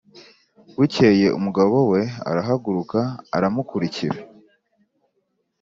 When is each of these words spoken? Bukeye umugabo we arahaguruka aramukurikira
Bukeye 0.77 1.27
umugabo 1.39 1.75
we 1.91 2.01
arahaguruka 2.29 2.99
aramukurikira 3.35 4.19